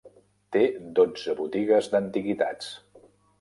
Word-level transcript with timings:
Té 0.55 0.61
dotze 0.99 1.35
botigues 1.41 1.91
d'antiguitats 1.93 2.73